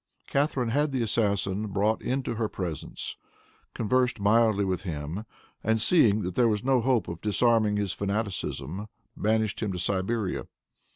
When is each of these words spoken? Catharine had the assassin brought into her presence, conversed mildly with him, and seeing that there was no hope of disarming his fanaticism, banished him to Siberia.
Catharine 0.25 0.69
had 0.69 0.91
the 0.91 1.03
assassin 1.03 1.67
brought 1.67 2.01
into 2.01 2.33
her 2.33 2.47
presence, 2.49 3.17
conversed 3.75 4.19
mildly 4.19 4.65
with 4.65 4.81
him, 4.81 5.25
and 5.63 5.79
seeing 5.79 6.23
that 6.23 6.33
there 6.33 6.47
was 6.47 6.63
no 6.63 6.81
hope 6.81 7.07
of 7.07 7.21
disarming 7.21 7.77
his 7.77 7.93
fanaticism, 7.93 8.87
banished 9.15 9.59
him 9.61 9.71
to 9.73 9.77
Siberia. 9.77 10.47